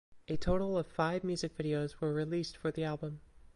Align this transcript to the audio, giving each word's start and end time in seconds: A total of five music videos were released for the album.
A 0.27 0.35
total 0.35 0.79
of 0.79 0.87
five 0.87 1.23
music 1.23 1.55
videos 1.55 2.01
were 2.01 2.11
released 2.11 2.57
for 2.57 2.71
the 2.71 2.83
album. 2.83 3.21